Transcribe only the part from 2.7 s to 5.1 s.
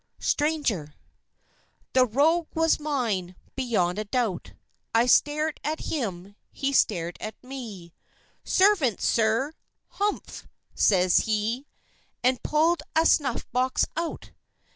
mine, beyond a doubt. I